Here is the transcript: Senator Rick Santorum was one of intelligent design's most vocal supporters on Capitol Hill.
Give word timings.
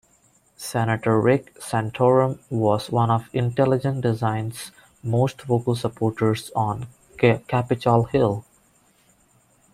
Senator 0.57 1.21
Rick 1.21 1.53
Santorum 1.59 2.39
was 2.49 2.89
one 2.89 3.11
of 3.11 3.29
intelligent 3.33 4.01
design's 4.01 4.71
most 5.03 5.43
vocal 5.43 5.75
supporters 5.75 6.49
on 6.55 6.87
Capitol 7.19 8.05
Hill. 8.05 8.43